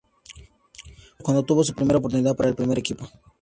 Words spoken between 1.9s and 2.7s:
oportunidad con el